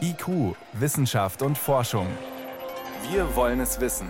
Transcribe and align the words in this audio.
IQ, 0.00 0.56
Wissenschaft 0.72 1.42
und 1.42 1.56
Forschung. 1.56 2.08
Wir 3.10 3.36
wollen 3.36 3.60
es 3.60 3.80
wissen. 3.80 4.08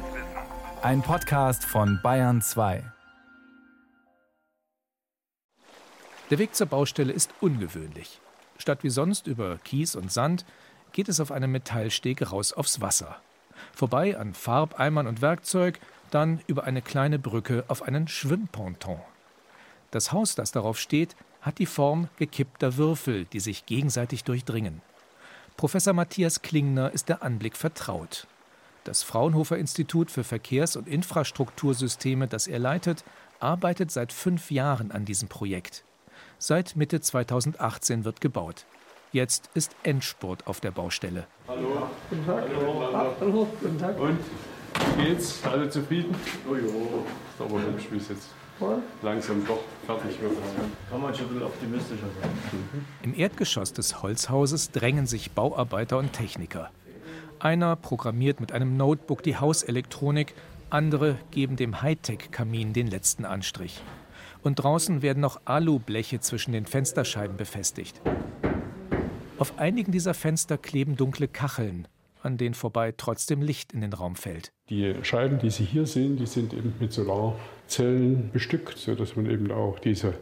Ein 0.80 1.02
Podcast 1.02 1.64
von 1.64 2.00
Bayern 2.02 2.40
2. 2.40 2.82
Der 6.30 6.38
Weg 6.38 6.54
zur 6.54 6.66
Baustelle 6.66 7.12
ist 7.12 7.34
ungewöhnlich. 7.40 8.20
Statt 8.56 8.82
wie 8.84 8.90
sonst 8.90 9.26
über 9.26 9.58
Kies 9.58 9.96
und 9.96 10.10
Sand 10.10 10.46
geht 10.92 11.10
es 11.10 11.20
auf 11.20 11.30
einem 11.30 11.52
Metallsteg 11.52 12.32
raus 12.32 12.54
aufs 12.54 12.80
Wasser. 12.80 13.16
Vorbei 13.74 14.16
an 14.16 14.32
Farbeimern 14.32 15.06
und 15.06 15.20
Werkzeug, 15.20 15.78
dann 16.10 16.40
über 16.46 16.64
eine 16.64 16.80
kleine 16.80 17.18
Brücke 17.18 17.64
auf 17.68 17.82
einen 17.82 18.08
Schwimmponton. 18.08 19.00
Das 19.90 20.12
Haus, 20.12 20.34
das 20.34 20.52
darauf 20.52 20.78
steht, 20.78 21.16
hat 21.42 21.58
die 21.58 21.66
Form 21.66 22.08
gekippter 22.16 22.76
Würfel, 22.76 23.26
die 23.26 23.40
sich 23.40 23.66
gegenseitig 23.66 24.24
durchdringen. 24.24 24.80
Professor 25.60 25.92
Matthias 25.92 26.40
Klingner 26.40 26.90
ist 26.90 27.10
der 27.10 27.22
Anblick 27.22 27.54
vertraut. 27.54 28.26
Das 28.84 29.02
Fraunhofer 29.02 29.58
Institut 29.58 30.10
für 30.10 30.24
Verkehrs- 30.24 30.74
und 30.74 30.88
Infrastruktursysteme, 30.88 32.28
das 32.28 32.46
er 32.46 32.58
leitet, 32.58 33.04
arbeitet 33.40 33.90
seit 33.90 34.10
fünf 34.10 34.50
Jahren 34.50 34.90
an 34.90 35.04
diesem 35.04 35.28
Projekt. 35.28 35.84
Seit 36.38 36.76
Mitte 36.76 37.02
2018 37.02 38.06
wird 38.06 38.22
gebaut. 38.22 38.64
Jetzt 39.12 39.50
ist 39.52 39.76
Endspurt 39.82 40.46
auf 40.46 40.60
der 40.60 40.70
Baustelle. 40.70 41.26
Hallo. 41.46 41.90
Guten 42.08 42.24
Tag. 42.24 42.44
Hallo. 42.56 43.14
Hallo. 43.20 43.48
Guten 43.60 43.78
Tag. 43.78 44.00
Und 44.00 44.18
wie 44.96 45.04
geht's? 45.04 45.44
Alle 45.44 45.68
zufrieden? 45.68 46.14
Oh 46.48 46.54
jo. 46.54 47.04
Ist 47.34 47.38
aber 47.38 47.60
hübsch, 47.60 47.84
wie 47.90 47.98
es 47.98 48.08
jetzt 48.08 48.30
langsam 49.02 49.44
doch 49.46 49.60
fertig 49.86 50.20
wird. 50.20 50.32
Kann 50.90 51.00
man 51.00 51.14
schon 51.14 51.26
ein 51.26 51.28
bisschen 51.28 51.46
optimistischer 51.46 52.06
sein. 52.20 52.30
Mhm. 52.52 52.84
Im 53.02 53.18
Erdgeschoss 53.18 53.72
des 53.72 54.02
Holzhauses 54.02 54.70
drängen 54.70 55.06
sich 55.06 55.32
Bauarbeiter 55.32 55.98
und 55.98 56.12
Techniker. 56.12 56.70
Einer 57.38 57.76
programmiert 57.76 58.40
mit 58.40 58.52
einem 58.52 58.76
Notebook 58.76 59.22
die 59.22 59.36
Hauselektronik, 59.36 60.34
andere 60.68 61.16
geben 61.30 61.56
dem 61.56 61.82
Hightech-Kamin 61.82 62.72
den 62.72 62.86
letzten 62.86 63.24
Anstrich. 63.24 63.80
Und 64.42 64.56
draußen 64.56 65.02
werden 65.02 65.20
noch 65.20 65.40
Alubleche 65.44 66.20
zwischen 66.20 66.52
den 66.52 66.66
Fensterscheiben 66.66 67.36
befestigt. 67.36 68.00
Auf 69.38 69.58
einigen 69.58 69.90
dieser 69.90 70.14
Fenster 70.14 70.58
kleben 70.58 70.96
dunkle 70.96 71.28
Kacheln, 71.28 71.88
an 72.22 72.36
denen 72.36 72.54
vorbei 72.54 72.92
trotzdem 72.96 73.42
Licht 73.42 73.72
in 73.72 73.80
den 73.80 73.92
Raum 73.92 74.16
fällt. 74.16 74.52
Die 74.68 74.94
Scheiben, 75.02 75.38
die 75.38 75.50
Sie 75.50 75.64
hier 75.64 75.86
sehen, 75.86 76.16
die 76.16 76.26
sind 76.26 76.52
eben 76.52 76.74
mit 76.78 76.92
Solarzellen 76.92 78.30
bestückt, 78.32 78.78
sodass 78.78 79.16
man 79.16 79.26
eben 79.26 79.50
auch 79.50 79.78
diese 79.78 80.14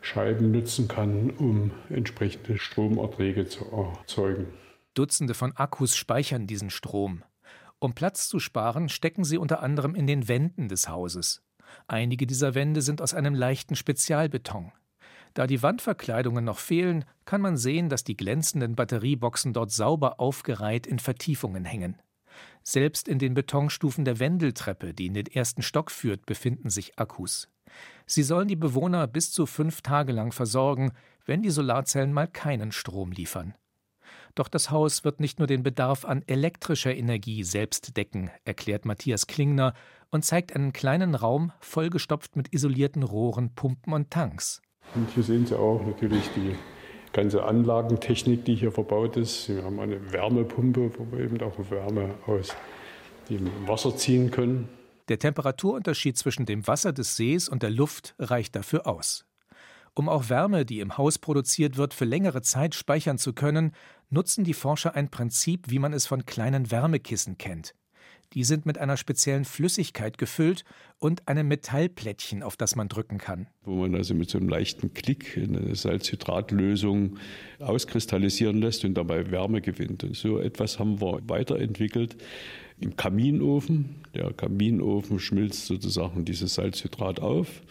Scheiben 0.00 0.50
nutzen 0.50 0.88
kann, 0.88 1.30
um 1.30 1.70
entsprechende 1.88 2.58
Stromerträge 2.58 3.46
zu 3.46 3.64
erzeugen. 3.70 4.46
Dutzende 4.94 5.34
von 5.34 5.52
Akkus 5.56 5.96
speichern 5.96 6.46
diesen 6.46 6.70
Strom. 6.70 7.22
Um 7.78 7.94
Platz 7.94 8.28
zu 8.28 8.38
sparen, 8.38 8.88
stecken 8.88 9.24
sie 9.24 9.38
unter 9.38 9.62
anderem 9.62 9.94
in 9.94 10.06
den 10.06 10.28
Wänden 10.28 10.68
des 10.68 10.88
Hauses. 10.88 11.42
Einige 11.86 12.26
dieser 12.26 12.54
Wände 12.54 12.82
sind 12.82 13.00
aus 13.00 13.14
einem 13.14 13.34
leichten 13.34 13.74
Spezialbeton. 13.74 14.72
Da 15.34 15.46
die 15.46 15.62
Wandverkleidungen 15.62 16.44
noch 16.44 16.58
fehlen, 16.58 17.04
kann 17.24 17.40
man 17.40 17.56
sehen, 17.56 17.88
dass 17.88 18.04
die 18.04 18.16
glänzenden 18.16 18.74
Batterieboxen 18.74 19.52
dort 19.52 19.70
sauber 19.70 20.20
aufgereiht 20.20 20.86
in 20.86 20.98
Vertiefungen 20.98 21.64
hängen. 21.64 21.96
Selbst 22.62 23.08
in 23.08 23.18
den 23.18 23.34
Betonstufen 23.34 24.04
der 24.04 24.18
Wendeltreppe, 24.18 24.94
die 24.94 25.06
in 25.06 25.14
den 25.14 25.26
ersten 25.26 25.62
Stock 25.62 25.90
führt, 25.90 26.26
befinden 26.26 26.70
sich 26.70 26.98
Akkus. 26.98 27.48
Sie 28.06 28.22
sollen 28.22 28.48
die 28.48 28.56
Bewohner 28.56 29.06
bis 29.06 29.32
zu 29.32 29.46
fünf 29.46 29.82
Tage 29.82 30.12
lang 30.12 30.32
versorgen, 30.32 30.92
wenn 31.24 31.42
die 31.42 31.50
Solarzellen 31.50 32.12
mal 32.12 32.28
keinen 32.28 32.72
Strom 32.72 33.12
liefern. 33.12 33.54
Doch 34.34 34.48
das 34.48 34.70
Haus 34.70 35.04
wird 35.04 35.20
nicht 35.20 35.38
nur 35.38 35.46
den 35.46 35.62
Bedarf 35.62 36.04
an 36.04 36.22
elektrischer 36.26 36.94
Energie 36.94 37.44
selbst 37.44 37.96
decken, 37.96 38.30
erklärt 38.44 38.84
Matthias 38.84 39.26
Klingner 39.26 39.74
und 40.10 40.24
zeigt 40.24 40.54
einen 40.54 40.72
kleinen 40.72 41.14
Raum 41.14 41.52
vollgestopft 41.60 42.36
mit 42.36 42.52
isolierten 42.52 43.02
Rohren, 43.02 43.54
Pumpen 43.54 43.92
und 43.92 44.10
Tanks. 44.10 44.62
Und 44.94 45.08
hier 45.14 45.22
sehen 45.22 45.46
Sie 45.46 45.58
auch 45.58 45.84
natürlich 45.84 46.28
die 46.36 46.54
ganze 47.12 47.44
Anlagentechnik, 47.44 48.44
die 48.44 48.54
hier 48.54 48.72
verbaut 48.72 49.16
ist. 49.16 49.48
Wir 49.48 49.64
haben 49.64 49.80
eine 49.80 50.12
Wärmepumpe, 50.12 50.90
wo 50.98 51.16
wir 51.16 51.24
eben 51.24 51.40
auch 51.40 51.54
Wärme 51.70 52.14
aus 52.26 52.54
dem 53.28 53.50
Wasser 53.66 53.96
ziehen 53.96 54.30
können. 54.30 54.68
Der 55.08 55.18
Temperaturunterschied 55.18 56.16
zwischen 56.16 56.46
dem 56.46 56.66
Wasser 56.66 56.92
des 56.92 57.16
Sees 57.16 57.48
und 57.48 57.62
der 57.62 57.70
Luft 57.70 58.14
reicht 58.18 58.54
dafür 58.56 58.86
aus. 58.86 59.24
Um 59.94 60.08
auch 60.08 60.30
Wärme, 60.30 60.64
die 60.64 60.80
im 60.80 60.96
Haus 60.96 61.18
produziert 61.18 61.76
wird, 61.76 61.92
für 61.92 62.06
längere 62.06 62.40
Zeit 62.40 62.74
speichern 62.74 63.18
zu 63.18 63.34
können, 63.34 63.72
nutzen 64.08 64.44
die 64.44 64.54
Forscher 64.54 64.94
ein 64.94 65.10
Prinzip, 65.10 65.70
wie 65.70 65.78
man 65.78 65.92
es 65.92 66.06
von 66.06 66.24
kleinen 66.24 66.70
Wärmekissen 66.70 67.36
kennt. 67.36 67.74
Die 68.34 68.44
sind 68.44 68.64
mit 68.64 68.78
einer 68.78 68.96
speziellen 68.96 69.44
Flüssigkeit 69.44 70.16
gefüllt 70.16 70.64
und 70.98 71.28
einem 71.28 71.48
Metallplättchen, 71.48 72.42
auf 72.42 72.56
das 72.56 72.76
man 72.76 72.88
drücken 72.88 73.18
kann. 73.18 73.46
Wo 73.64 73.74
man 73.74 73.94
also 73.94 74.14
mit 74.14 74.30
so 74.30 74.38
einem 74.38 74.48
leichten 74.48 74.94
Klick 74.94 75.36
eine 75.36 75.74
Salzhydratlösung 75.74 77.18
auskristallisieren 77.58 78.58
lässt 78.58 78.84
und 78.84 78.94
dabei 78.94 79.30
Wärme 79.30 79.60
gewinnt. 79.60 80.04
Und 80.04 80.16
so 80.16 80.38
etwas 80.38 80.78
haben 80.78 81.00
wir 81.00 81.20
weiterentwickelt 81.28 82.16
im 82.80 82.96
Kaminofen. 82.96 83.96
Der 84.14 84.32
Kaminofen 84.32 85.18
schmilzt 85.18 85.66
sozusagen 85.66 86.24
dieses 86.24 86.54
Salzhydrat 86.54 87.20
auf 87.20 87.62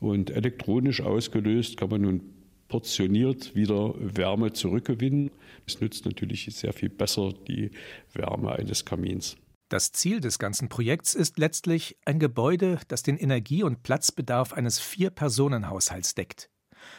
und 0.00 0.30
elektronisch 0.30 1.00
ausgelöst 1.00 1.76
kann 1.78 1.88
man 1.88 2.02
nun 2.02 2.20
portioniert 2.68 3.54
wieder 3.54 3.94
Wärme 3.98 4.52
zurückgewinnen. 4.52 5.30
Es 5.66 5.80
nützt 5.80 6.04
natürlich 6.04 6.46
sehr 6.50 6.72
viel 6.72 6.88
besser 6.88 7.32
die 7.48 7.70
Wärme 8.12 8.52
eines 8.52 8.84
Kamins. 8.84 9.36
Das 9.68 9.92
Ziel 9.92 10.20
des 10.20 10.38
ganzen 10.38 10.68
Projekts 10.68 11.14
ist 11.14 11.38
letztlich 11.38 11.98
ein 12.04 12.18
Gebäude, 12.18 12.78
das 12.88 13.02
den 13.02 13.16
Energie- 13.16 13.62
und 13.62 13.82
Platzbedarf 13.82 14.52
eines 14.52 14.78
Vier-Personen-Haushalts 14.78 16.14
deckt 16.14 16.50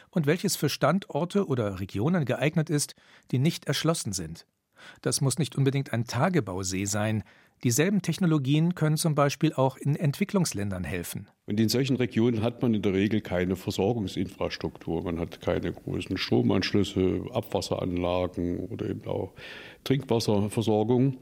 und 0.10 0.26
welches 0.26 0.56
für 0.56 0.70
Standorte 0.70 1.48
oder 1.48 1.80
Regionen 1.80 2.26
geeignet 2.26 2.70
ist, 2.70 2.96
die 3.32 3.40
nicht 3.40 3.66
erschlossen 3.66 4.14
sind. 4.14 4.48
Das 5.02 5.22
muss 5.22 5.38
nicht 5.38 5.56
unbedingt 5.56 5.94
ein 5.94 6.06
Tagebausee 6.06 6.86
sein. 6.86 7.24
Dieselben 7.66 8.04
Technologien 8.04 8.76
können 8.76 8.96
zum 8.96 9.16
Beispiel 9.16 9.52
auch 9.54 9.76
in 9.76 9.96
Entwicklungsländern 9.96 10.84
helfen. 10.84 11.30
Und 11.48 11.60
in 11.60 11.68
solchen 11.68 11.96
Regionen 11.96 12.44
hat 12.44 12.62
man 12.62 12.76
in 12.76 12.84
der 12.84 12.94
Regel 12.94 13.22
keine 13.22 13.56
Versorgungsinfrastruktur. 13.56 15.04
Man 15.04 15.20
hat 15.20 15.42
keine 15.42 15.74
großen 15.74 16.16
Stromanschlüsse, 16.16 17.26
Abwasseranlagen 17.34 18.60
oder 18.60 18.88
eben 18.88 19.08
auch 19.08 19.34
Trinkwasserversorgung. 19.84 21.18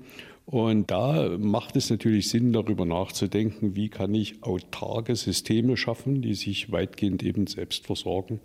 Und 0.46 0.92
da 0.92 1.38
macht 1.38 1.78
es 1.78 1.90
natürlich 1.90 2.28
Sinn, 2.28 2.52
darüber 2.52 2.84
nachzudenken, 2.84 3.78
wie 3.78 3.88
kann 3.88 4.14
ich 4.14 4.44
autarke 4.44 5.16
Systeme 5.16 5.78
schaffen, 5.78 6.22
die 6.22 6.34
sich 6.34 6.74
weitgehend 6.74 7.24
eben 7.24 7.48
selbst 7.48 7.86
versorgen 7.86 8.42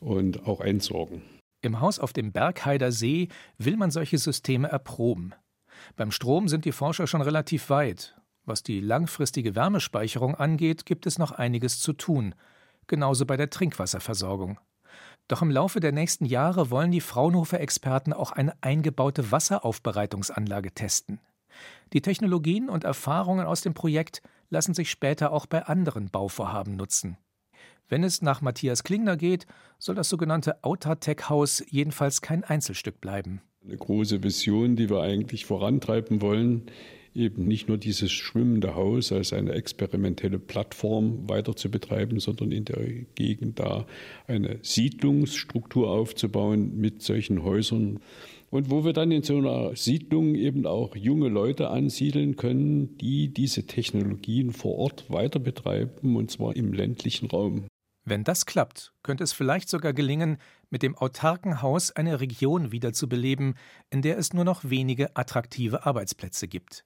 und 0.00 0.46
auch 0.46 0.60
entsorgen. 0.60 1.22
Im 1.62 1.80
Haus 1.80 2.00
auf 2.00 2.12
dem 2.12 2.32
Bergheider 2.32 2.92
See 2.92 3.28
will 3.56 3.78
man 3.78 3.90
solche 3.90 4.18
Systeme 4.18 4.68
erproben. 4.68 5.32
Beim 5.96 6.10
Strom 6.10 6.48
sind 6.48 6.64
die 6.64 6.72
Forscher 6.72 7.06
schon 7.06 7.22
relativ 7.22 7.70
weit. 7.70 8.16
Was 8.44 8.62
die 8.62 8.80
langfristige 8.80 9.54
Wärmespeicherung 9.54 10.34
angeht, 10.34 10.86
gibt 10.86 11.06
es 11.06 11.18
noch 11.18 11.32
einiges 11.32 11.80
zu 11.80 11.92
tun. 11.92 12.34
Genauso 12.86 13.26
bei 13.26 13.36
der 13.36 13.50
Trinkwasserversorgung. 13.50 14.58
Doch 15.28 15.42
im 15.42 15.50
Laufe 15.50 15.78
der 15.78 15.92
nächsten 15.92 16.24
Jahre 16.24 16.70
wollen 16.70 16.90
die 16.90 17.00
Fraunhofer-Experten 17.00 18.12
auch 18.12 18.32
eine 18.32 18.54
eingebaute 18.62 19.30
Wasseraufbereitungsanlage 19.30 20.72
testen. 20.72 21.20
Die 21.92 22.02
Technologien 22.02 22.68
und 22.68 22.84
Erfahrungen 22.84 23.46
aus 23.46 23.60
dem 23.60 23.74
Projekt 23.74 24.22
lassen 24.48 24.74
sich 24.74 24.90
später 24.90 25.32
auch 25.32 25.46
bei 25.46 25.64
anderen 25.66 26.10
Bauvorhaben 26.10 26.74
nutzen. 26.74 27.16
Wenn 27.88 28.04
es 28.04 28.22
nach 28.22 28.40
Matthias 28.40 28.84
Klingner 28.84 29.16
geht, 29.16 29.46
soll 29.78 29.94
das 29.94 30.08
sogenannte 30.08 30.62
Outertech-Haus 30.62 31.64
jedenfalls 31.68 32.20
kein 32.20 32.44
Einzelstück 32.44 33.00
bleiben. 33.00 33.42
Eine 33.62 33.76
große 33.76 34.22
Vision, 34.22 34.74
die 34.74 34.88
wir 34.88 35.02
eigentlich 35.02 35.44
vorantreiben 35.44 36.22
wollen, 36.22 36.62
eben 37.14 37.46
nicht 37.46 37.68
nur 37.68 37.76
dieses 37.76 38.10
schwimmende 38.10 38.74
Haus 38.74 39.12
als 39.12 39.34
eine 39.34 39.52
experimentelle 39.52 40.38
Plattform 40.38 41.28
weiter 41.28 41.54
zu 41.54 41.70
betreiben, 41.70 42.20
sondern 42.20 42.52
in 42.52 42.64
der 42.64 42.86
Gegend 43.14 43.58
da 43.58 43.86
eine 44.26 44.58
Siedlungsstruktur 44.62 45.90
aufzubauen 45.90 46.78
mit 46.78 47.02
solchen 47.02 47.42
Häusern. 47.42 48.00
Und 48.50 48.70
wo 48.70 48.84
wir 48.84 48.94
dann 48.94 49.12
in 49.12 49.22
so 49.22 49.36
einer 49.36 49.76
Siedlung 49.76 50.36
eben 50.36 50.66
auch 50.66 50.96
junge 50.96 51.28
Leute 51.28 51.68
ansiedeln 51.68 52.36
können, 52.36 52.96
die 52.96 53.28
diese 53.28 53.66
Technologien 53.66 54.52
vor 54.52 54.78
Ort 54.78 55.10
weiter 55.10 55.38
betreiben, 55.38 56.16
und 56.16 56.30
zwar 56.30 56.56
im 56.56 56.72
ländlichen 56.72 57.26
Raum. 57.26 57.66
Wenn 58.10 58.24
das 58.24 58.44
klappt, 58.44 58.92
könnte 59.04 59.22
es 59.22 59.32
vielleicht 59.32 59.68
sogar 59.68 59.92
gelingen, 59.92 60.38
mit 60.68 60.82
dem 60.82 60.98
autarken 60.98 61.62
Haus 61.62 61.92
eine 61.92 62.18
Region 62.18 62.72
wiederzubeleben, 62.72 63.54
in 63.88 64.02
der 64.02 64.18
es 64.18 64.32
nur 64.32 64.44
noch 64.44 64.64
wenige 64.64 65.14
attraktive 65.14 65.86
Arbeitsplätze 65.86 66.48
gibt. 66.48 66.84